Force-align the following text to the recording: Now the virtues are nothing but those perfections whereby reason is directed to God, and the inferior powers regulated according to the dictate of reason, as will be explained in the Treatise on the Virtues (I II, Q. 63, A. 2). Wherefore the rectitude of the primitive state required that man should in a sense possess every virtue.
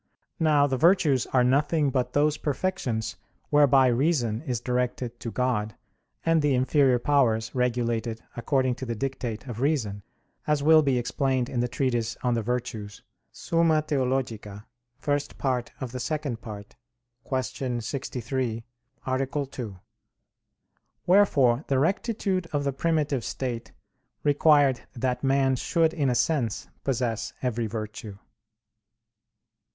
Now 0.39 0.65
the 0.65 0.77
virtues 0.79 1.27
are 1.27 1.43
nothing 1.43 1.91
but 1.91 2.13
those 2.13 2.35
perfections 2.35 3.17
whereby 3.51 3.85
reason 3.85 4.41
is 4.41 4.59
directed 4.59 5.19
to 5.19 5.29
God, 5.29 5.75
and 6.25 6.41
the 6.41 6.55
inferior 6.55 6.97
powers 6.97 7.53
regulated 7.53 8.19
according 8.35 8.73
to 8.77 8.87
the 8.87 8.95
dictate 8.95 9.45
of 9.45 9.61
reason, 9.61 10.01
as 10.47 10.63
will 10.63 10.81
be 10.81 10.97
explained 10.97 11.49
in 11.49 11.59
the 11.59 11.67
Treatise 11.67 12.17
on 12.23 12.33
the 12.33 12.41
Virtues 12.41 13.03
(I 13.53 13.83
II, 13.91 14.39
Q. 16.33 17.81
63, 17.81 18.63
A. 19.05 19.25
2). 19.27 19.79
Wherefore 21.05 21.65
the 21.67 21.77
rectitude 21.79 22.47
of 22.51 22.63
the 22.63 22.73
primitive 22.73 23.23
state 23.23 23.71
required 24.23 24.81
that 24.95 25.23
man 25.23 25.55
should 25.55 25.93
in 25.93 26.09
a 26.09 26.15
sense 26.15 26.67
possess 26.83 27.33
every 27.43 27.67
virtue. 27.67 28.17